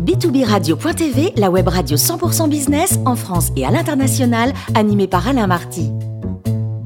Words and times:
B2B 0.00 0.44
Radio.tv, 0.44 1.32
la 1.36 1.50
web 1.50 1.66
radio 1.66 1.96
100% 1.96 2.48
business 2.48 3.00
en 3.04 3.16
France 3.16 3.50
et 3.56 3.66
à 3.66 3.72
l'international, 3.72 4.52
animée 4.76 5.08
par 5.08 5.26
Alain 5.26 5.48
Marty. 5.48 5.90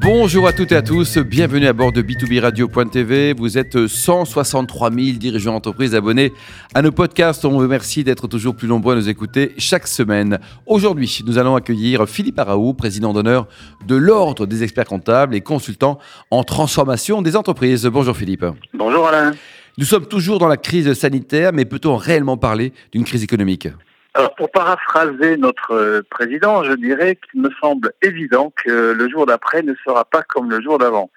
Bonjour 0.00 0.48
à 0.48 0.52
toutes 0.52 0.72
et 0.72 0.76
à 0.76 0.82
tous, 0.82 1.18
bienvenue 1.18 1.66
à 1.66 1.74
bord 1.74 1.92
de 1.92 2.00
B2B 2.00 2.40
Radio.tv. 2.40 3.34
Vous 3.34 3.58
êtes 3.58 3.86
163 3.86 4.90
000 4.90 5.18
dirigeants 5.18 5.52
d'entreprise 5.52 5.94
abonnés 5.94 6.32
à 6.74 6.80
nos 6.80 6.90
podcasts. 6.90 7.44
On 7.44 7.50
vous 7.50 7.58
remercie 7.58 8.02
d'être 8.02 8.28
toujours 8.28 8.56
plus 8.56 8.66
nombreux 8.66 8.94
à 8.94 8.96
nous 8.96 9.10
écouter 9.10 9.52
chaque 9.58 9.86
semaine. 9.86 10.38
Aujourd'hui, 10.66 11.20
nous 11.26 11.36
allons 11.36 11.54
accueillir 11.54 12.08
Philippe 12.08 12.38
Araou, 12.38 12.72
président 12.72 13.12
d'honneur 13.12 13.46
de 13.86 13.94
l'Ordre 13.94 14.46
des 14.46 14.62
experts 14.64 14.86
comptables 14.86 15.34
et 15.34 15.42
consultant 15.42 15.98
en 16.30 16.44
transformation 16.44 17.20
des 17.20 17.36
entreprises. 17.36 17.84
Bonjour 17.84 18.16
Philippe. 18.16 18.46
Bonjour 18.72 19.06
Alain. 19.06 19.32
Nous 19.78 19.86
sommes 19.86 20.06
toujours 20.06 20.38
dans 20.38 20.48
la 20.48 20.58
crise 20.58 20.92
sanitaire, 20.92 21.52
mais 21.54 21.64
peut-on 21.64 21.96
réellement 21.96 22.36
parler 22.36 22.74
d'une 22.92 23.04
crise 23.04 23.24
économique? 23.24 23.68
Alors, 24.12 24.34
pour 24.34 24.50
paraphraser 24.50 25.38
notre 25.38 25.72
euh, 25.72 26.02
président, 26.10 26.62
je 26.62 26.72
dirais 26.72 27.16
qu'il 27.16 27.40
me 27.40 27.48
semble 27.58 27.92
évident 28.02 28.52
que 28.62 28.92
le 28.92 29.08
jour 29.08 29.24
d'après 29.24 29.62
ne 29.62 29.74
sera 29.82 30.04
pas 30.04 30.22
comme 30.22 30.50
le 30.50 30.60
jour 30.60 30.76
d'avant. 30.76 31.10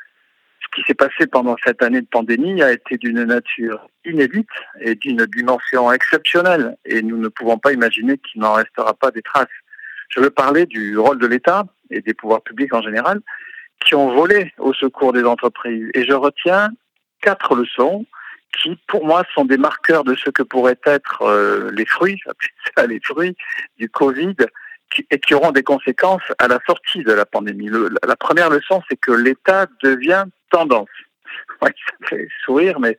Ce 0.61 0.73
qui 0.73 0.87
s'est 0.87 0.93
passé 0.93 1.27
pendant 1.29 1.57
cette 1.65 1.83
année 1.83 1.99
de 1.99 2.07
pandémie 2.09 2.63
a 2.63 2.71
été 2.71 2.97
d'une 2.97 3.25
nature 3.25 3.89
inédite 4.05 4.47
et 4.79 4.95
d'une 4.95 5.25
dimension 5.25 5.91
exceptionnelle, 5.91 6.77
et 6.85 7.01
nous 7.01 7.17
ne 7.17 7.27
pouvons 7.27 7.57
pas 7.57 7.73
imaginer 7.73 8.17
qu'il 8.19 8.39
n'en 8.39 8.53
restera 8.53 8.93
pas 8.93 9.11
des 9.11 9.21
traces. 9.21 9.47
Je 10.07 10.21
veux 10.21 10.29
parler 10.29 10.65
du 10.65 10.97
rôle 10.97 11.19
de 11.19 11.27
l'État 11.27 11.65
et 11.89 11.99
des 11.99 12.13
pouvoirs 12.13 12.41
publics 12.41 12.73
en 12.73 12.81
général 12.81 13.19
qui 13.85 13.95
ont 13.95 14.15
volé 14.15 14.53
au 14.57 14.73
secours 14.73 15.11
des 15.11 15.25
entreprises. 15.25 15.89
Et 15.93 16.05
je 16.05 16.13
retiens 16.13 16.69
quatre 17.21 17.55
leçons 17.55 18.05
qui, 18.61 18.77
pour 18.87 19.05
moi, 19.05 19.23
sont 19.33 19.45
des 19.45 19.57
marqueurs 19.57 20.03
de 20.03 20.15
ce 20.15 20.29
que 20.29 20.43
pourraient 20.43 20.79
être 20.85 21.21
euh, 21.21 21.71
les 21.71 21.85
fruits, 21.85 22.19
les 22.87 22.99
fruits 22.99 23.35
du 23.77 23.89
Covid, 23.89 24.35
et 25.09 25.19
qui 25.19 25.33
auront 25.33 25.51
des 25.51 25.63
conséquences 25.63 26.23
à 26.39 26.47
la 26.47 26.59
sortie 26.65 27.03
de 27.03 27.11
la 27.11 27.25
pandémie. 27.25 27.69
la 27.69 28.15
première 28.15 28.49
leçon, 28.49 28.81
c'est 28.89 28.97
que 28.97 29.11
l'État 29.11 29.67
devient 29.83 30.25
tendance. 30.51 30.89
Ouais, 31.61 31.73
ça 31.87 32.07
fait 32.09 32.27
sourire, 32.43 32.79
mais 32.79 32.97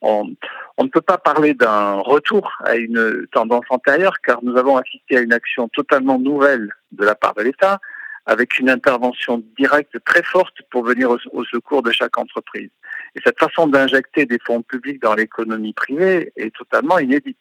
on, 0.00 0.34
on 0.76 0.84
ne 0.84 0.88
peut 0.88 1.00
pas 1.00 1.18
parler 1.18 1.54
d'un 1.54 1.94
retour 1.96 2.52
à 2.64 2.76
une 2.76 3.26
tendance 3.32 3.64
antérieure, 3.70 4.16
car 4.24 4.42
nous 4.42 4.56
avons 4.56 4.76
assisté 4.76 5.18
à 5.18 5.20
une 5.20 5.32
action 5.32 5.68
totalement 5.68 6.18
nouvelle 6.18 6.72
de 6.92 7.04
la 7.04 7.14
part 7.14 7.34
de 7.34 7.42
l'État, 7.42 7.80
avec 8.26 8.58
une 8.58 8.70
intervention 8.70 9.42
directe 9.58 9.96
très 10.04 10.22
forte 10.22 10.56
pour 10.70 10.84
venir 10.84 11.10
au, 11.10 11.44
secours 11.44 11.82
de 11.82 11.92
chaque 11.92 12.16
entreprise. 12.18 12.70
Et 13.14 13.20
cette 13.24 13.38
façon 13.38 13.66
d'injecter 13.66 14.26
des 14.26 14.38
fonds 14.38 14.62
publics 14.62 15.02
dans 15.02 15.14
l'économie 15.14 15.72
privée 15.72 16.32
est 16.36 16.54
totalement 16.54 16.98
inédite. 16.98 17.38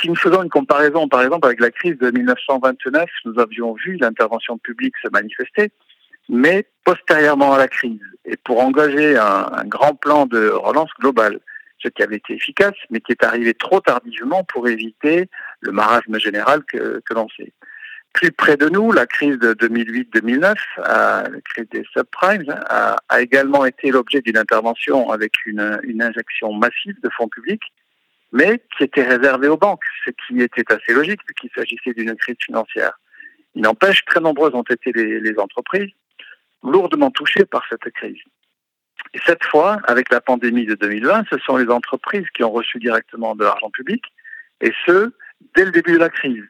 Si 0.00 0.08
nous 0.08 0.16
faisons 0.16 0.42
une 0.42 0.50
comparaison, 0.50 1.08
par 1.08 1.22
exemple, 1.22 1.46
avec 1.46 1.60
la 1.60 1.70
crise 1.70 1.98
de 1.98 2.10
1929, 2.10 3.08
nous 3.24 3.40
avions 3.40 3.74
vu 3.74 3.96
l'intervention 3.96 4.56
publique 4.58 4.94
se 5.02 5.08
manifester, 5.10 5.72
mais 6.28 6.68
postérieurement 6.84 7.54
à 7.54 7.58
la 7.58 7.66
crise, 7.66 8.00
et 8.24 8.36
pour 8.36 8.60
engager 8.60 9.16
un, 9.16 9.64
grand 9.64 9.96
plan 9.96 10.26
de 10.26 10.48
relance 10.48 10.90
globale, 11.00 11.40
ce 11.82 11.88
qui 11.88 12.04
avait 12.04 12.16
été 12.16 12.34
efficace, 12.34 12.76
mais 12.90 13.00
qui 13.00 13.10
est 13.10 13.24
arrivé 13.24 13.54
trop 13.54 13.80
tardivement 13.80 14.44
pour 14.44 14.68
éviter 14.68 15.28
le 15.60 15.72
marasme 15.72 16.20
général 16.20 16.62
que 16.62 17.02
l'on 17.10 17.26
sait 17.36 17.52
plus 18.12 18.30
près 18.30 18.56
de 18.56 18.68
nous, 18.68 18.92
la 18.92 19.06
crise 19.06 19.38
de 19.38 19.54
2008-2009, 19.54 20.54
la 20.78 21.24
crise 21.44 21.68
des 21.70 21.84
subprimes, 21.92 22.54
a, 22.68 22.96
a 23.08 23.20
également 23.20 23.64
été 23.64 23.90
l'objet 23.90 24.20
d'une 24.20 24.36
intervention 24.36 25.10
avec 25.10 25.32
une, 25.46 25.80
injection 26.00 26.52
massive 26.52 27.00
de 27.02 27.08
fonds 27.10 27.28
publics, 27.28 27.62
mais 28.32 28.62
qui 28.76 28.84
était 28.84 29.02
réservée 29.02 29.48
aux 29.48 29.56
banques, 29.56 29.84
ce 30.04 30.10
qui 30.10 30.40
était 30.42 30.70
assez 30.72 30.92
logique 30.92 31.20
puisqu'il 31.24 31.50
s'agissait 31.54 31.92
d'une 31.94 32.14
crise 32.16 32.36
financière. 32.44 32.98
Il 33.54 33.62
n'empêche, 33.62 34.04
très 34.04 34.20
nombreuses 34.20 34.54
ont 34.54 34.62
été 34.62 34.92
les, 34.92 35.20
les, 35.20 35.38
entreprises 35.38 35.90
lourdement 36.62 37.10
touchées 37.10 37.44
par 37.44 37.64
cette 37.68 37.92
crise. 37.92 38.20
Et 39.14 39.18
cette 39.26 39.44
fois, 39.44 39.78
avec 39.84 40.10
la 40.10 40.20
pandémie 40.20 40.64
de 40.64 40.74
2020, 40.74 41.24
ce 41.30 41.38
sont 41.38 41.56
les 41.56 41.68
entreprises 41.68 42.26
qui 42.34 42.44
ont 42.44 42.52
reçu 42.52 42.78
directement 42.78 43.34
de 43.34 43.44
l'argent 43.44 43.70
public, 43.70 44.02
et 44.60 44.72
ce, 44.86 45.12
dès 45.54 45.64
le 45.64 45.72
début 45.72 45.92
de 45.92 45.98
la 45.98 46.08
crise 46.08 46.44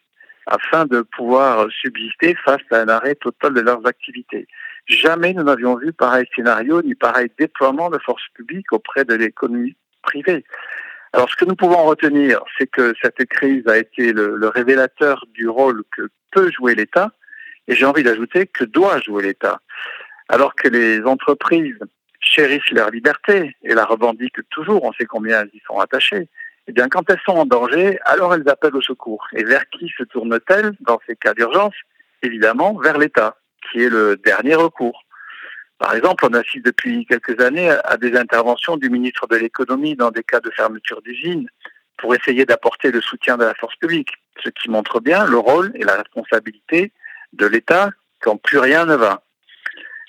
afin 0.46 0.86
de 0.86 1.02
pouvoir 1.02 1.68
subsister 1.70 2.34
face 2.44 2.62
à 2.70 2.80
un 2.80 2.88
arrêt 2.88 3.14
total 3.14 3.54
de 3.54 3.60
leurs 3.60 3.86
activités. 3.86 4.46
Jamais 4.86 5.32
nous 5.32 5.44
n'avions 5.44 5.76
vu 5.76 5.92
pareil 5.92 6.26
scénario 6.34 6.82
ni 6.82 6.94
pareil 6.94 7.30
déploiement 7.38 7.90
de 7.90 7.98
forces 7.98 8.26
publiques 8.34 8.72
auprès 8.72 9.04
de 9.04 9.14
l'économie 9.14 9.76
privée. 10.02 10.44
Alors 11.12 11.30
ce 11.30 11.36
que 11.36 11.44
nous 11.44 11.54
pouvons 11.54 11.84
retenir, 11.84 12.40
c'est 12.58 12.66
que 12.66 12.94
cette 13.00 13.24
crise 13.26 13.66
a 13.68 13.78
été 13.78 14.12
le, 14.12 14.36
le 14.36 14.48
révélateur 14.48 15.24
du 15.34 15.48
rôle 15.48 15.84
que 15.96 16.08
peut 16.30 16.50
jouer 16.50 16.74
l'État, 16.74 17.12
et 17.68 17.74
j'ai 17.74 17.84
envie 17.84 18.02
d'ajouter 18.02 18.46
que 18.46 18.64
doit 18.64 19.00
jouer 19.00 19.22
l'État. 19.22 19.60
Alors 20.28 20.54
que 20.54 20.68
les 20.68 21.02
entreprises 21.02 21.78
chérissent 22.20 22.70
leur 22.70 22.90
liberté 22.90 23.54
et 23.62 23.74
la 23.74 23.84
revendiquent 23.84 24.48
toujours, 24.50 24.84
on 24.84 24.92
sait 24.94 25.04
combien 25.04 25.42
elles 25.42 25.50
y 25.52 25.60
sont 25.66 25.78
attachées, 25.78 26.28
eh 26.72 26.74
bien, 26.74 26.88
quand 26.88 27.10
elles 27.10 27.20
sont 27.26 27.32
en 27.32 27.44
danger, 27.44 27.98
alors 28.06 28.32
elles 28.32 28.48
appellent 28.48 28.74
au 28.74 28.80
secours. 28.80 29.26
Et 29.34 29.44
vers 29.44 29.68
qui 29.68 29.92
se 29.94 30.04
tournent-elles 30.04 30.72
dans 30.80 30.98
ces 31.06 31.16
cas 31.16 31.34
d'urgence? 31.34 31.74
Évidemment, 32.22 32.78
vers 32.78 32.96
l'État, 32.96 33.36
qui 33.60 33.82
est 33.82 33.90
le 33.90 34.16
dernier 34.16 34.54
recours. 34.54 35.04
Par 35.76 35.94
exemple, 35.94 36.24
on 36.24 36.32
assiste 36.32 36.64
depuis 36.64 37.04
quelques 37.04 37.38
années 37.42 37.68
à 37.84 37.98
des 37.98 38.16
interventions 38.16 38.78
du 38.78 38.88
ministre 38.88 39.26
de 39.26 39.36
l'économie 39.36 39.96
dans 39.96 40.10
des 40.10 40.22
cas 40.22 40.40
de 40.40 40.48
fermeture 40.48 41.02
d'usines 41.02 41.46
pour 41.98 42.14
essayer 42.14 42.46
d'apporter 42.46 42.90
le 42.90 43.02
soutien 43.02 43.36
de 43.36 43.44
la 43.44 43.52
force 43.52 43.76
publique, 43.76 44.14
ce 44.42 44.48
qui 44.48 44.70
montre 44.70 44.98
bien 44.98 45.26
le 45.26 45.36
rôle 45.36 45.72
et 45.74 45.84
la 45.84 45.96
responsabilité 45.96 46.90
de 47.34 47.44
l'État 47.44 47.90
quand 48.22 48.38
plus 48.38 48.56
rien 48.56 48.86
ne 48.86 48.94
va. 48.94 49.24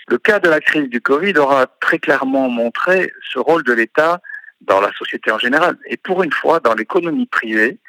Le 0.07 0.18
cas 0.18 0.40
de 0.40 0.47
la 0.47 0.62
crise 0.62 0.88
du 0.88 1.01
Covid 1.01 1.38
aura 1.38 1.68
très 1.81 2.00
clairement 2.00 2.47
montré 2.47 3.12
ce 3.34 3.40
rôle 3.40 3.63
de 3.63 3.74
l'État 3.74 4.22
dans 4.68 4.81
la 4.81 4.91
société 4.94 5.31
en 5.31 5.40
général. 5.40 5.78
Et 5.85 5.97
pour 5.97 6.24
une 6.24 6.31
fois, 6.31 6.59
dans 6.59 6.74
l'économie 6.74 7.28
privée, 7.28 7.79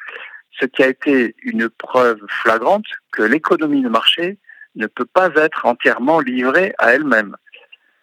ce 0.59 0.65
qui 0.65 0.83
a 0.83 0.87
été 0.87 1.35
une 1.43 1.69
preuve 1.69 2.19
flagrante 2.29 2.85
que 3.11 3.23
l'économie 3.23 3.81
de 3.81 3.89
marché 3.89 4.37
ne 4.75 4.87
peut 4.87 5.05
pas 5.05 5.29
être 5.35 5.65
entièrement 5.65 6.19
livrée 6.19 6.73
à 6.77 6.93
elle-même. 6.93 7.35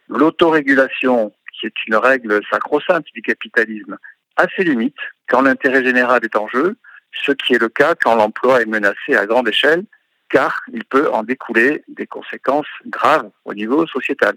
L'autorégulation, 0.08 1.32
qui 1.52 1.66
est 1.66 1.86
une 1.86 1.96
règle 1.96 2.40
sacro-sainte 2.50 3.06
du 3.14 3.22
capitalisme, 3.22 3.98
a 4.36 4.46
ses 4.56 4.64
limites 4.64 4.96
quand 5.28 5.42
l'intérêt 5.42 5.84
général 5.84 6.24
est 6.24 6.36
en 6.36 6.48
jeu, 6.48 6.76
ce 7.12 7.32
qui 7.32 7.54
est 7.54 7.58
le 7.58 7.68
cas 7.68 7.94
quand 7.94 8.14
l'emploi 8.14 8.62
est 8.62 8.66
menacé 8.66 9.14
à 9.14 9.26
grande 9.26 9.48
échelle, 9.48 9.84
car 10.30 10.62
il 10.72 10.84
peut 10.84 11.10
en 11.10 11.22
découler 11.22 11.84
des 11.88 12.06
conséquences 12.06 12.66
graves 12.86 13.30
au 13.44 13.52
niveau 13.52 13.86
sociétal. 13.86 14.34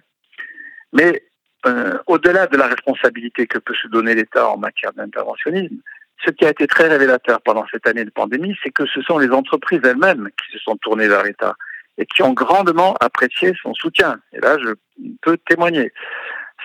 Mais 0.91 1.23
euh, 1.65 1.97
au-delà 2.07 2.47
de 2.47 2.57
la 2.57 2.67
responsabilité 2.67 3.47
que 3.47 3.57
peut 3.57 3.73
se 3.81 3.87
donner 3.87 4.15
l'État 4.15 4.49
en 4.49 4.57
matière 4.57 4.93
d'interventionnisme, 4.93 5.77
ce 6.23 6.31
qui 6.31 6.45
a 6.45 6.49
été 6.49 6.67
très 6.67 6.87
révélateur 6.87 7.41
pendant 7.41 7.65
cette 7.71 7.87
année 7.87 8.05
de 8.05 8.09
pandémie, 8.09 8.55
c'est 8.63 8.71
que 8.71 8.85
ce 8.85 9.01
sont 9.01 9.17
les 9.17 9.29
entreprises 9.29 9.81
elles-mêmes 9.83 10.29
qui 10.37 10.57
se 10.57 10.59
sont 10.59 10.77
tournées 10.77 11.07
vers 11.07 11.23
l'État 11.23 11.55
et 11.97 12.05
qui 12.05 12.23
ont 12.23 12.33
grandement 12.33 12.95
apprécié 12.99 13.53
son 13.61 13.73
soutien. 13.73 14.19
Et 14.33 14.39
là, 14.39 14.57
je 14.61 14.73
peux 15.21 15.37
témoigner. 15.37 15.91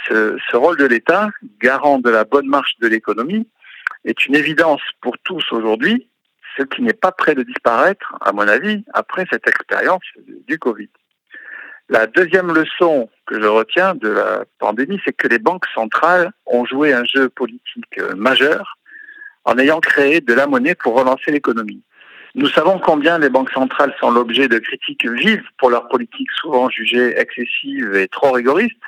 Ce, 0.09 0.37
ce 0.51 0.57
rôle 0.57 0.77
de 0.77 0.87
l'État, 0.87 1.31
garant 1.61 1.99
de 1.99 2.11
la 2.11 2.25
bonne 2.25 2.47
marche 2.47 2.75
de 2.81 2.89
l'économie, 2.89 3.47
est 4.05 4.27
une 4.27 4.35
évidence 4.35 4.81
pour 5.01 5.19
tous 5.19 5.45
aujourd'hui, 5.53 6.09
ce 6.57 6.63
qui 6.63 6.83
n'est 6.83 6.93
pas 6.93 7.13
prêt 7.13 7.35
de 7.35 7.43
disparaître, 7.43 8.17
à 8.21 8.33
mon 8.33 8.47
avis, 8.49 8.85
après 8.93 9.27
cette 9.31 9.47
expérience 9.47 10.05
du 10.47 10.59
Covid. 10.59 10.89
La 11.91 12.07
deuxième 12.07 12.55
leçon 12.55 13.11
que 13.27 13.43
je 13.43 13.49
retiens 13.49 13.97
de 13.97 14.11
la 14.11 14.45
pandémie, 14.61 15.01
c'est 15.05 15.13
que 15.13 15.27
les 15.27 15.41
banques 15.41 15.67
centrales 15.75 16.31
ont 16.47 16.65
joué 16.65 16.93
un 16.93 17.03
jeu 17.05 17.29
politique 17.29 17.99
euh, 17.99 18.15
majeur 18.15 18.79
en 19.45 19.59
ayant 19.59 19.81
créé 19.81 20.21
de 20.21 20.33
la 20.33 20.47
monnaie 20.47 20.77
pour 20.77 20.97
relancer 20.97 21.33
l'économie. 21.33 21.83
Nous 22.37 22.47
savons 22.47 22.79
combien 22.79 23.19
les 23.19 23.29
banques 23.29 23.51
centrales 23.51 23.93
sont 23.99 24.13
l'objet 24.13 24.47
de 24.47 24.61
critiques 24.61 25.05
vives 25.05 25.43
pour 25.59 25.69
leur 25.69 25.89
politique 25.89 26.31
souvent 26.41 26.71
jugée 26.71 27.19
excessive 27.19 27.97
et 27.97 28.07
trop 28.07 28.31
rigoriste. 28.31 28.81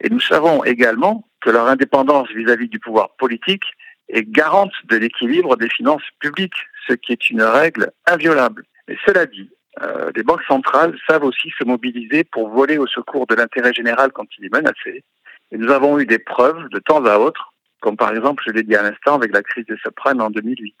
Et 0.00 0.08
nous 0.08 0.20
savons 0.20 0.64
également 0.64 1.28
que 1.42 1.50
leur 1.50 1.66
indépendance 1.66 2.28
vis-à-vis 2.30 2.64
-vis 2.64 2.70
du 2.70 2.78
pouvoir 2.78 3.10
politique 3.18 3.66
est 4.08 4.24
garante 4.24 4.72
de 4.84 4.96
l'équilibre 4.96 5.58
des 5.58 5.68
finances 5.68 6.08
publiques, 6.18 6.60
ce 6.88 6.94
qui 6.94 7.12
est 7.12 7.28
une 7.28 7.42
règle 7.42 7.92
inviolable. 8.06 8.64
Et 8.88 8.96
cela 9.04 9.26
dit, 9.26 9.50
euh, 9.80 10.10
les 10.14 10.22
banques 10.22 10.42
centrales 10.44 10.96
savent 11.08 11.24
aussi 11.24 11.50
se 11.58 11.64
mobiliser 11.64 12.24
pour 12.24 12.50
voler 12.50 12.78
au 12.78 12.86
secours 12.86 13.26
de 13.26 13.34
l'intérêt 13.34 13.72
général 13.72 14.12
quand 14.12 14.26
il 14.38 14.44
est 14.44 14.52
menacé. 14.52 15.02
Et 15.50 15.56
nous 15.56 15.70
avons 15.70 15.98
eu 15.98 16.06
des 16.06 16.18
preuves 16.18 16.68
de 16.68 16.78
temps 16.78 17.04
à 17.04 17.16
autre, 17.16 17.52
comme 17.80 17.96
par 17.96 18.14
exemple, 18.14 18.42
je 18.46 18.52
l'ai 18.52 18.62
dit 18.62 18.76
à 18.76 18.82
l'instant, 18.82 19.14
avec 19.14 19.32
la 19.32 19.42
crise 19.42 19.66
des 19.66 19.76
subprimes 19.78 20.20
en 20.20 20.30
2008. 20.30 20.74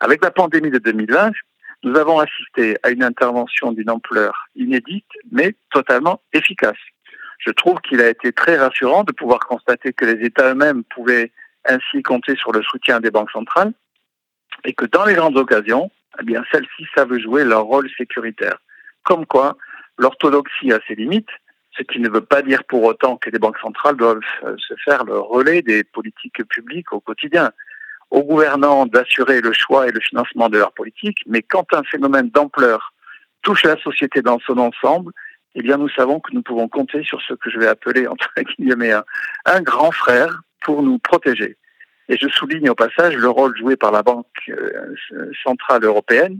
Avec 0.00 0.22
la 0.22 0.30
pandémie 0.30 0.70
de 0.70 0.78
2020, 0.78 1.32
nous 1.82 1.96
avons 1.96 2.18
assisté 2.18 2.76
à 2.82 2.90
une 2.90 3.02
intervention 3.02 3.72
d'une 3.72 3.90
ampleur 3.90 4.48
inédite, 4.54 5.10
mais 5.30 5.54
totalement 5.70 6.22
efficace. 6.32 6.78
Je 7.38 7.50
trouve 7.50 7.78
qu'il 7.80 8.00
a 8.00 8.08
été 8.08 8.32
très 8.32 8.56
rassurant 8.56 9.04
de 9.04 9.12
pouvoir 9.12 9.40
constater 9.40 9.92
que 9.92 10.04
les 10.04 10.24
États 10.24 10.52
eux-mêmes 10.52 10.84
pouvaient 10.84 11.32
ainsi 11.66 12.02
compter 12.02 12.36
sur 12.36 12.52
le 12.52 12.62
soutien 12.62 13.00
des 13.00 13.10
banques 13.10 13.30
centrales 13.30 13.72
et 14.64 14.72
que 14.72 14.86
dans 14.86 15.04
les 15.04 15.14
grandes 15.14 15.36
occasions, 15.36 15.90
eh 16.20 16.24
bien, 16.24 16.44
celles-ci 16.50 16.86
savent 16.94 17.18
jouer 17.18 17.44
leur 17.44 17.64
rôle 17.64 17.88
sécuritaire. 17.96 18.58
Comme 19.02 19.26
quoi, 19.26 19.56
l'orthodoxie 19.98 20.72
a 20.72 20.78
ses 20.86 20.94
limites, 20.94 21.28
ce 21.76 21.82
qui 21.82 21.98
ne 21.98 22.08
veut 22.08 22.24
pas 22.24 22.42
dire 22.42 22.64
pour 22.64 22.84
autant 22.84 23.16
que 23.16 23.30
les 23.30 23.38
banques 23.38 23.58
centrales 23.58 23.96
doivent 23.96 24.20
euh, 24.44 24.56
se 24.58 24.74
faire 24.84 25.04
le 25.04 25.18
relais 25.18 25.62
des 25.62 25.82
politiques 25.84 26.44
publiques 26.48 26.92
au 26.92 27.00
quotidien. 27.00 27.50
Aux 28.10 28.22
gouvernants 28.22 28.86
d'assurer 28.86 29.40
le 29.40 29.52
choix 29.52 29.88
et 29.88 29.90
le 29.90 30.00
financement 30.00 30.48
de 30.48 30.58
leur 30.58 30.72
politique, 30.72 31.18
mais 31.26 31.42
quand 31.42 31.66
un 31.72 31.82
phénomène 31.82 32.30
d'ampleur 32.30 32.92
touche 33.42 33.64
la 33.64 33.76
société 33.78 34.22
dans 34.22 34.38
son 34.40 34.58
ensemble, 34.58 35.12
eh 35.56 35.62
bien, 35.62 35.76
nous 35.76 35.88
savons 35.88 36.20
que 36.20 36.32
nous 36.32 36.42
pouvons 36.42 36.68
compter 36.68 37.02
sur 37.04 37.20
ce 37.22 37.34
que 37.34 37.50
je 37.50 37.58
vais 37.58 37.66
appeler, 37.66 38.06
entre 38.06 38.32
guillemets, 38.58 38.92
un 39.44 39.60
grand 39.62 39.92
frère 39.92 40.42
pour 40.62 40.82
nous 40.82 40.98
protéger. 40.98 41.56
Et 42.08 42.16
je 42.18 42.28
souligne 42.28 42.68
au 42.68 42.74
passage 42.74 43.16
le 43.16 43.28
rôle 43.28 43.56
joué 43.56 43.76
par 43.76 43.90
la 43.90 44.02
Banque 44.02 44.26
euh, 44.48 44.94
centrale 45.42 45.84
européenne 45.84 46.38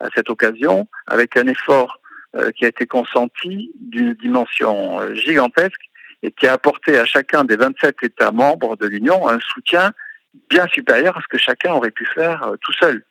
à 0.00 0.08
cette 0.14 0.28
occasion, 0.28 0.88
avec 1.06 1.36
un 1.38 1.46
effort 1.46 2.00
euh, 2.34 2.50
qui 2.52 2.66
a 2.66 2.68
été 2.68 2.86
consenti 2.86 3.72
d'une 3.80 4.12
dimension 4.12 5.00
euh, 5.00 5.14
gigantesque 5.14 5.80
et 6.22 6.30
qui 6.32 6.46
a 6.46 6.52
apporté 6.52 6.98
à 6.98 7.06
chacun 7.06 7.44
des 7.44 7.56
27 7.56 7.96
États 8.02 8.30
membres 8.30 8.76
de 8.76 8.86
l'Union 8.86 9.26
un 9.28 9.40
soutien 9.40 9.92
bien 10.50 10.66
supérieur 10.66 11.16
à 11.16 11.22
ce 11.22 11.28
que 11.28 11.38
chacun 11.38 11.72
aurait 11.72 11.90
pu 11.90 12.04
faire 12.04 12.52
tout 12.60 12.72
seul. 12.72 13.02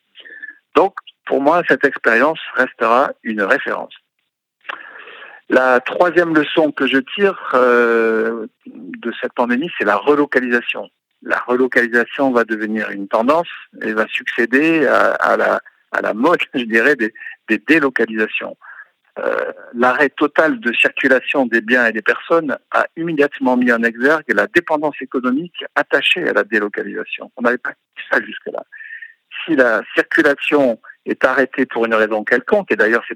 Donc, 0.75 0.94
pour 1.25 1.42
moi, 1.42 1.63
cette 1.68 1.86
expérience 1.86 2.40
restera 2.54 3.13
une 3.24 3.42
référence. 3.42 3.94
La 5.50 5.80
troisième 5.80 6.36
leçon 6.36 6.72
que 6.72 6.86
je 6.86 7.00
tire 7.00 7.50
de 7.54 9.13
cette 9.22 9.34
pandémie, 9.34 9.72
c'est 9.78 9.86
la 9.86 9.96
relocalisation 9.96 10.90
la 11.25 11.39
relocalisation 11.39 12.31
va 12.31 12.44
devenir 12.45 12.92
une 12.92 13.07
tendance 13.07 13.50
et 13.81 13.94
va 13.94 14.06
succéder 14.07 14.86
à, 14.88 15.36
la, 15.36 15.60
à 15.92 16.01
la 16.01 16.13
mode, 16.13 16.39
je 16.54 16.63
dirais, 16.63 16.95
des, 16.95 17.12
délocalisations. 17.68 18.56
Euh, 19.18 19.51
l'arrêt 19.74 20.10
total 20.10 20.60
de 20.60 20.74
circulation 20.74 21.45
des 21.45 21.62
biens 21.62 21.88
et 21.88 21.94
des 21.94 22.01
personnes 22.01 22.57
a 22.72 22.86
immédiatement 22.98 23.56
mis 23.56 23.72
en 23.72 23.81
exergue 23.81 24.25
la 24.27 24.48
dépendance 24.48 25.01
économique 25.01 25.63
attachée 25.75 26.27
à 26.27 26.33
la 26.33 26.44
délocalisation. 26.44 27.31
On 27.38 27.44
n'avait 27.44 27.57
pas 27.57 27.74
ça 28.12 28.22
jusque-là. 28.22 28.63
Si 29.45 29.56
la 29.56 29.81
circulation 29.95 30.81
est 31.06 31.24
arrêtée 31.24 31.66
pour 31.66 31.86
une 31.86 31.94
raison 31.94 32.25
quelconque, 32.25 32.72
et 32.72 32.75
d'ailleurs 32.75 33.06
ce 33.07 33.13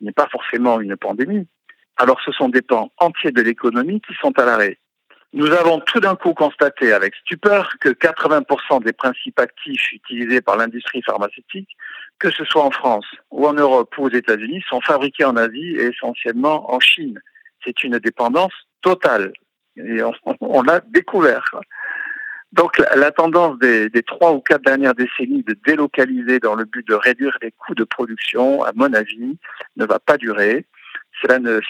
n'est 0.00 0.12
pas 0.12 0.28
forcément 0.28 0.80
une 0.80 0.96
pandémie, 0.96 1.46
alors 1.98 2.18
ce 2.24 2.32
sont 2.32 2.48
des 2.48 2.62
pans 2.62 2.90
entiers 2.96 3.32
de 3.32 3.42
l'économie 3.42 4.00
qui 4.00 4.14
sont 4.14 4.36
à 4.38 4.46
l'arrêt. 4.46 4.78
Nous 5.34 5.50
avons 5.52 5.80
tout 5.80 5.98
d'un 5.98 6.14
coup 6.14 6.34
constaté 6.34 6.92
avec 6.92 7.14
stupeur 7.14 7.72
que 7.80 7.88
80% 7.88 8.84
des 8.84 8.92
principes 8.92 9.40
actifs 9.40 9.92
utilisés 9.92 10.42
par 10.42 10.58
l'industrie 10.58 11.02
pharmaceutique, 11.02 11.70
que 12.18 12.30
ce 12.30 12.44
soit 12.44 12.62
en 12.62 12.70
France 12.70 13.06
ou 13.30 13.46
en 13.46 13.54
Europe 13.54 13.96
ou 13.96 14.04
aux 14.04 14.10
États-Unis, 14.10 14.62
sont 14.68 14.82
fabriqués 14.82 15.24
en 15.24 15.36
Asie 15.36 15.76
et 15.76 15.86
essentiellement 15.86 16.70
en 16.72 16.80
Chine. 16.80 17.18
C'est 17.64 17.82
une 17.82 17.98
dépendance 17.98 18.52
totale. 18.82 19.32
Et 19.76 20.02
on, 20.40 20.62
l'a 20.62 20.80
découvert. 20.80 21.50
Donc 22.52 22.76
la, 22.76 23.10
tendance 23.10 23.58
des, 23.58 23.88
des 23.88 24.02
trois 24.02 24.34
ou 24.34 24.40
quatre 24.40 24.64
dernières 24.64 24.94
décennies 24.94 25.44
de 25.44 25.56
délocaliser 25.66 26.40
dans 26.40 26.54
le 26.54 26.66
but 26.66 26.86
de 26.86 26.94
réduire 26.94 27.38
les 27.40 27.52
coûts 27.52 27.74
de 27.74 27.84
production, 27.84 28.62
à 28.64 28.72
mon 28.74 28.92
avis, 28.92 29.38
ne 29.76 29.86
va 29.86 29.98
pas 29.98 30.18
durer. 30.18 30.66
Cela 31.22 31.38
ne 31.38 31.60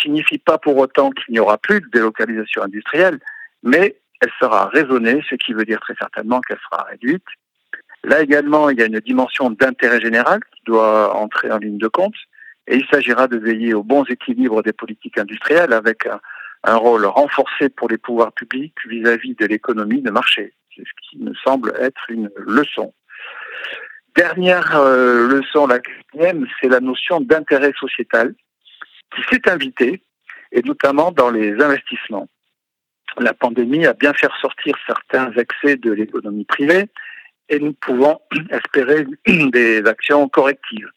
signifie 0.00 0.38
pas 0.38 0.58
pour 0.58 0.76
autant 0.76 1.10
qu'il 1.10 1.34
n'y 1.34 1.40
aura 1.40 1.58
plus 1.58 1.80
de 1.80 1.88
délocalisation 1.88 2.62
industrielle, 2.62 3.18
mais 3.62 3.96
elle 4.20 4.30
sera 4.40 4.66
raisonnée, 4.68 5.22
ce 5.28 5.34
qui 5.34 5.52
veut 5.52 5.64
dire 5.64 5.80
très 5.80 5.94
certainement 5.96 6.40
qu'elle 6.40 6.60
sera 6.70 6.84
réduite. 6.84 7.24
Là 8.04 8.22
également, 8.22 8.70
il 8.70 8.78
y 8.78 8.82
a 8.82 8.86
une 8.86 9.00
dimension 9.00 9.50
d'intérêt 9.50 10.00
général 10.00 10.40
qui 10.54 10.62
doit 10.64 11.16
entrer 11.16 11.50
en 11.50 11.58
ligne 11.58 11.78
de 11.78 11.88
compte, 11.88 12.14
et 12.68 12.76
il 12.76 12.86
s'agira 12.90 13.26
de 13.28 13.36
veiller 13.36 13.74
aux 13.74 13.82
bons 13.82 14.04
équilibres 14.04 14.62
des 14.62 14.72
politiques 14.72 15.18
industrielles 15.18 15.72
avec 15.72 16.06
un, 16.06 16.76
rôle 16.76 17.06
renforcé 17.06 17.68
pour 17.68 17.88
les 17.88 17.98
pouvoirs 17.98 18.32
publics 18.32 18.74
vis-à-vis 18.88 19.36
de 19.36 19.46
l'économie 19.46 20.02
de 20.02 20.10
marché. 20.10 20.52
C'est 20.74 20.82
ce 20.82 21.08
qui 21.08 21.18
me 21.22 21.32
semble 21.34 21.72
être 21.78 22.10
une 22.10 22.28
leçon. 22.36 22.92
Dernière 24.16 24.76
euh, 24.76 25.28
leçon, 25.28 25.68
la 25.68 25.78
quatrième, 25.78 26.46
c'est 26.60 26.68
la 26.68 26.80
notion 26.80 27.20
d'intérêt 27.20 27.72
sociétal 27.78 28.34
qui 29.16 29.22
s'est 29.30 29.50
invité, 29.50 30.02
et 30.52 30.62
notamment 30.62 31.10
dans 31.10 31.30
les 31.30 31.60
investissements. 31.60 32.28
La 33.18 33.34
pandémie 33.34 33.86
a 33.86 33.94
bien 33.94 34.12
fait 34.12 34.26
ressortir 34.26 34.76
certains 34.86 35.32
excès 35.32 35.76
de 35.76 35.90
l'économie 35.90 36.44
privée 36.44 36.88
et 37.48 37.58
nous 37.58 37.72
pouvons 37.72 38.20
espérer 38.50 39.06
des 39.26 39.82
actions 39.86 40.28
correctives. 40.28 40.90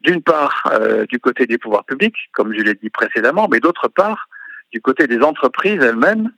D'une 0.00 0.22
part, 0.22 0.70
euh, 0.72 1.04
du 1.06 1.18
côté 1.18 1.46
des 1.46 1.58
pouvoirs 1.58 1.84
publics, 1.84 2.16
comme 2.32 2.54
je 2.54 2.60
l'ai 2.60 2.74
dit 2.74 2.88
précédemment, 2.88 3.48
mais 3.48 3.60
d'autre 3.60 3.88
part, 3.88 4.28
du 4.72 4.80
côté 4.80 5.06
des 5.06 5.20
entreprises 5.20 5.82
elles-mêmes 5.82 6.30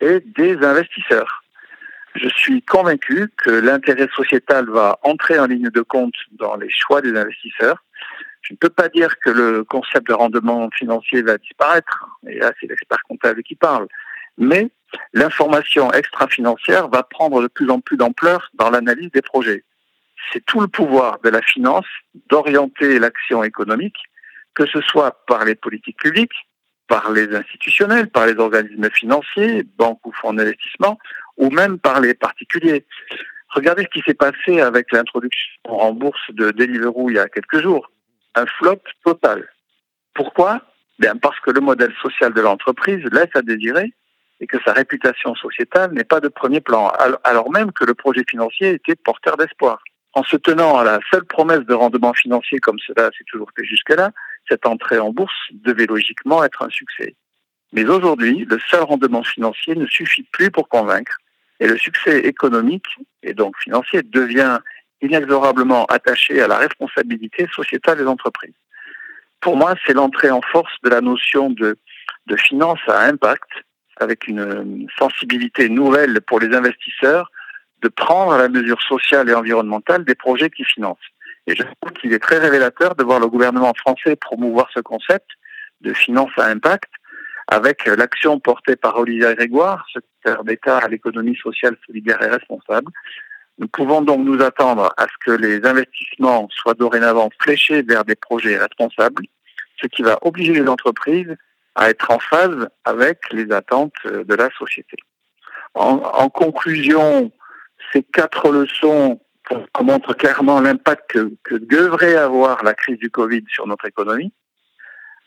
et 0.00 0.20
des 0.20 0.56
investisseurs. 0.58 1.42
Je 2.14 2.28
suis 2.28 2.62
convaincu 2.62 3.28
que 3.36 3.50
l'intérêt 3.50 4.08
sociétal 4.14 4.70
va 4.70 4.98
entrer 5.02 5.38
en 5.38 5.46
ligne 5.46 5.68
de 5.68 5.82
compte 5.82 6.14
dans 6.32 6.56
les 6.56 6.70
choix 6.70 7.02
des 7.02 7.14
investisseurs 7.14 7.84
je 8.46 8.52
ne 8.52 8.58
peux 8.58 8.70
pas 8.70 8.88
dire 8.88 9.18
que 9.18 9.30
le 9.30 9.64
concept 9.64 10.06
de 10.06 10.12
rendement 10.12 10.68
financier 10.70 11.22
va 11.22 11.36
disparaître, 11.36 12.06
et 12.28 12.38
là 12.38 12.52
c'est 12.60 12.68
l'expert 12.68 13.02
comptable 13.08 13.42
qui 13.42 13.56
parle, 13.56 13.88
mais 14.38 14.70
l'information 15.12 15.92
extra-financière 15.92 16.88
va 16.88 17.02
prendre 17.02 17.42
de 17.42 17.48
plus 17.48 17.68
en 17.70 17.80
plus 17.80 17.96
d'ampleur 17.96 18.50
dans 18.54 18.70
l'analyse 18.70 19.10
des 19.10 19.22
projets. 19.22 19.64
C'est 20.32 20.44
tout 20.44 20.60
le 20.60 20.68
pouvoir 20.68 21.18
de 21.24 21.28
la 21.28 21.42
finance 21.42 21.86
d'orienter 22.30 23.00
l'action 23.00 23.42
économique, 23.42 23.96
que 24.54 24.66
ce 24.66 24.80
soit 24.80 25.24
par 25.26 25.44
les 25.44 25.56
politiques 25.56 25.98
publiques, 25.98 26.46
par 26.86 27.10
les 27.10 27.34
institutionnels, 27.34 28.08
par 28.08 28.26
les 28.26 28.36
organismes 28.36 28.90
financiers, 28.90 29.64
banques 29.76 30.06
ou 30.06 30.12
fonds 30.12 30.34
d'investissement, 30.34 30.98
ou 31.36 31.50
même 31.50 31.78
par 31.80 32.00
les 32.00 32.14
particuliers. 32.14 32.86
Regardez 33.48 33.82
ce 33.82 33.88
qui 33.88 34.02
s'est 34.06 34.14
passé 34.14 34.60
avec 34.60 34.92
l'introduction 34.92 35.50
en 35.64 35.92
bourse 35.92 36.30
de 36.30 36.52
Deliveroo 36.52 37.10
il 37.10 37.16
y 37.16 37.18
a 37.18 37.28
quelques 37.28 37.60
jours 37.60 37.90
un 38.36 38.46
flop 38.46 38.80
total. 39.04 39.48
Pourquoi? 40.14 40.60
Bien 40.98 41.16
parce 41.16 41.38
que 41.40 41.50
le 41.50 41.60
modèle 41.60 41.92
social 42.00 42.32
de 42.32 42.40
l'entreprise 42.40 43.04
laisse 43.12 43.34
à 43.34 43.42
désirer 43.42 43.92
et 44.40 44.46
que 44.46 44.58
sa 44.64 44.72
réputation 44.72 45.34
sociétale 45.34 45.92
n'est 45.92 46.04
pas 46.04 46.20
de 46.20 46.28
premier 46.28 46.60
plan, 46.60 46.92
alors 47.24 47.50
même 47.50 47.72
que 47.72 47.84
le 47.84 47.94
projet 47.94 48.24
financier 48.28 48.70
était 48.70 48.94
porteur 48.94 49.36
d'espoir. 49.36 49.82
En 50.12 50.22
se 50.22 50.36
tenant 50.36 50.78
à 50.78 50.84
la 50.84 50.98
seule 51.10 51.24
promesse 51.24 51.64
de 51.66 51.74
rendement 51.74 52.14
financier 52.14 52.58
comme 52.58 52.78
cela 52.78 53.10
s'est 53.16 53.24
toujours 53.26 53.50
fait 53.56 53.64
jusque-là, 53.64 54.12
cette 54.48 54.66
entrée 54.66 54.98
en 54.98 55.10
bourse 55.10 55.34
devait 55.52 55.86
logiquement 55.86 56.44
être 56.44 56.62
un 56.62 56.70
succès. 56.70 57.14
Mais 57.72 57.84
aujourd'hui, 57.84 58.46
le 58.48 58.58
seul 58.70 58.82
rendement 58.82 59.22
financier 59.22 59.74
ne 59.74 59.86
suffit 59.86 60.22
plus 60.22 60.50
pour 60.50 60.68
convaincre 60.68 61.18
et 61.60 61.66
le 61.66 61.76
succès 61.76 62.20
économique 62.20 62.86
et 63.22 63.34
donc 63.34 63.56
financier 63.58 64.02
devient 64.02 64.58
inexorablement 65.02 65.84
attaché 65.86 66.40
à 66.40 66.48
la 66.48 66.58
responsabilité 66.58 67.46
sociétale 67.54 67.98
des 67.98 68.06
entreprises. 68.06 68.54
Pour 69.40 69.56
moi, 69.56 69.74
c'est 69.86 69.92
l'entrée 69.92 70.30
en 70.30 70.40
force 70.40 70.72
de 70.82 70.90
la 70.90 71.00
notion 71.00 71.50
de, 71.50 71.76
finance 72.36 72.80
à 72.88 73.02
impact, 73.02 73.48
avec 73.98 74.26
une 74.26 74.86
sensibilité 74.98 75.68
nouvelle 75.68 76.20
pour 76.20 76.40
les 76.40 76.54
investisseurs, 76.54 77.30
de 77.82 77.88
prendre 77.88 78.36
la 78.36 78.48
mesure 78.48 78.80
sociale 78.82 79.28
et 79.28 79.34
environnementale 79.34 80.04
des 80.04 80.14
projets 80.14 80.50
qu'ils 80.50 80.66
financent. 80.66 80.98
Et 81.46 81.54
je 81.54 81.62
trouve 81.62 81.92
qu'il 81.92 82.12
est 82.12 82.18
très 82.18 82.38
révélateur 82.38 82.94
de 82.96 83.04
voir 83.04 83.20
le 83.20 83.28
gouvernement 83.28 83.72
français 83.74 84.16
promouvoir 84.16 84.68
ce 84.74 84.80
concept 84.80 85.26
de 85.82 85.92
finance 85.92 86.30
à 86.36 86.46
impact 86.46 86.90
avec 87.48 87.86
l'action 87.86 88.40
portée 88.40 88.74
par 88.74 88.98
Olivier 88.98 89.34
Grégoire, 89.36 89.86
secrétaire 89.92 90.42
d'État 90.42 90.78
à 90.78 90.88
l'économie 90.88 91.36
sociale, 91.36 91.76
solidaire 91.86 92.20
et 92.22 92.26
responsable, 92.26 92.90
nous 93.58 93.68
pouvons 93.68 94.02
donc 94.02 94.24
nous 94.24 94.42
attendre 94.42 94.92
à 94.96 95.04
ce 95.04 95.24
que 95.24 95.30
les 95.30 95.64
investissements 95.64 96.48
soient 96.50 96.74
dorénavant 96.74 97.30
fléchés 97.40 97.82
vers 97.82 98.04
des 98.04 98.14
projets 98.14 98.58
responsables, 98.58 99.24
ce 99.80 99.86
qui 99.86 100.02
va 100.02 100.18
obliger 100.22 100.52
les 100.52 100.68
entreprises 100.68 101.34
à 101.74 101.90
être 101.90 102.10
en 102.10 102.18
phase 102.18 102.68
avec 102.84 103.20
les 103.32 103.50
attentes 103.52 103.94
de 104.04 104.34
la 104.34 104.48
société. 104.58 104.96
En, 105.74 106.30
conclusion, 106.30 107.30
ces 107.92 108.02
quatre 108.02 108.50
leçons 108.50 109.20
montrent 109.82 110.14
clairement 110.14 110.60
l'impact 110.60 111.18
que, 111.44 111.54
devrait 111.54 112.16
avoir 112.16 112.64
la 112.64 112.72
crise 112.72 112.98
du 112.98 113.10
Covid 113.10 113.44
sur 113.48 113.66
notre 113.66 113.84
économie. 113.84 114.32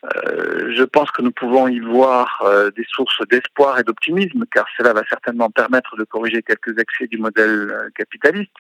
Euh, 0.06 0.74
je 0.76 0.84
pense 0.84 1.12
que 1.12 1.22
nous 1.22 1.32
pouvons 1.32 1.68
y 1.68 1.80
voir 1.80 2.42
euh, 2.46 2.72
des 2.72 2.86
sources 2.90 3.22
d'espoir 3.28 3.80
et 3.80 3.84
d'optimisme, 3.84 4.46
car 4.54 4.66
cela 4.78 4.94
va 4.94 5.04
certainement 5.10 5.50
permettre 5.50 5.98
de 5.98 6.04
corriger 6.06 6.42
quelques 6.42 6.78
excès 6.80 7.08
du 7.08 7.18
modèle 7.18 7.70
euh, 7.72 7.90
capitaliste. 7.96 8.52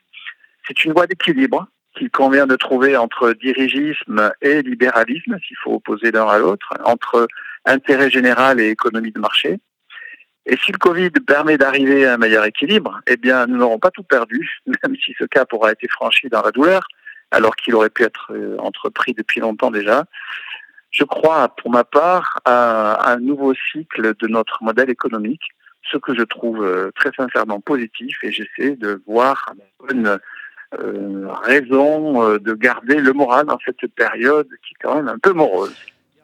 C'est 0.68 0.84
une 0.84 0.92
voie 0.92 1.08
d'équilibre 1.08 1.68
qu'il 1.98 2.12
convient 2.12 2.46
de 2.46 2.56
trouver 2.56 2.98
entre 2.98 3.34
dirigisme 3.34 4.32
et 4.42 4.62
libéralisme, 4.62 5.38
s'il 5.48 5.58
faut 5.64 5.76
opposer 5.76 6.12
l'un 6.12 6.28
à 6.28 6.38
l'autre, 6.40 6.74
entre 6.84 7.28
intérêt 7.66 8.10
général 8.10 8.60
et 8.60 8.70
économie 8.70 9.12
de 9.12 9.20
marché. 9.20 9.60
Et 10.46 10.58
si 10.58 10.72
le 10.72 10.78
Covid 10.78 11.12
permet 11.12 11.58
d'arriver 11.58 12.06
à 12.06 12.16
un 12.16 12.18
meilleur 12.18 12.44
équilibre, 12.46 13.00
eh 13.08 13.18
bien, 13.18 13.46
nous 13.48 13.58
n'aurons 13.58 13.80
pas 13.80 13.92
tout 13.92 14.04
perdu, 14.04 14.60
même 14.84 14.96
si 14.98 15.16
ce 15.18 15.26
cap 15.26 15.54
aura 15.54 15.72
été 15.72 15.88
franchi 15.88 16.28
dans 16.28 16.42
la 16.42 16.52
douleur, 16.52 16.88
alors 17.32 17.56
qu'il 17.56 17.76
aurait 17.76 17.90
pu 17.90 18.04
être 18.04 18.32
euh, 18.32 18.58
entrepris 18.58 19.14
depuis 19.14 19.40
longtemps 19.40 19.72
déjà. 19.72 20.06
Je 20.92 21.04
crois, 21.04 21.50
pour 21.50 21.72
ma 21.72 21.84
part, 21.84 22.40
à 22.46 23.12
un 23.12 23.20
nouveau 23.20 23.54
cycle 23.72 24.14
de 24.16 24.28
notre 24.28 24.64
modèle 24.64 24.90
économique, 24.90 25.44
ce 25.92 25.98
que 25.98 26.16
je 26.16 26.24
trouve 26.24 26.64
euh, 26.64 26.92
très 26.96 27.12
sincèrement 27.16 27.60
positif, 27.60 28.18
et 28.24 28.32
j'essaie 28.32 28.76
de 28.76 29.02
voir 29.08 29.54
une 29.92 30.20
euh, 30.78 31.28
raison 31.44 32.24
euh, 32.24 32.40
de 32.40 32.54
garder 32.54 32.96
le 32.96 33.14
moral 33.14 33.48
dans 33.48 33.58
cette 33.66 33.92
période 33.96 34.48
qui 34.48 34.74
est 34.74 34.84
quand 34.84 34.96
même 34.96 35.08
un 35.08 35.18
peu 35.18 35.34
morose. 35.34 35.74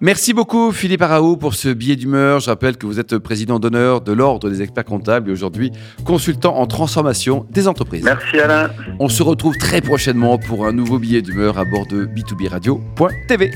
Merci 0.01 0.33
beaucoup 0.33 0.71
Philippe 0.73 1.01
Araou 1.01 1.37
pour 1.37 1.55
ce 1.55 1.69
billet 1.69 1.95
d'humeur. 1.95 2.41
Je 2.41 2.49
rappelle 2.49 2.77
que 2.77 2.85
vous 2.85 2.99
êtes 2.99 3.17
président 3.17 3.59
d'honneur 3.59 4.01
de 4.01 4.11
l'Ordre 4.11 4.49
des 4.49 4.61
experts 4.61 4.83
comptables 4.83 5.29
et 5.29 5.31
aujourd'hui 5.31 5.71
consultant 6.05 6.57
en 6.57 6.67
transformation 6.67 7.47
des 7.49 7.67
entreprises. 7.67 8.03
Merci 8.03 8.39
Alain. 8.39 8.69
On 8.99 9.07
se 9.07 9.23
retrouve 9.23 9.57
très 9.57 9.79
prochainement 9.79 10.37
pour 10.37 10.65
un 10.67 10.73
nouveau 10.73 10.99
billet 10.99 11.21
d'humeur 11.21 11.57
à 11.57 11.63
bord 11.63 11.87
de 11.87 12.05
b2b 12.05 12.49
radio.tv. 12.49 13.51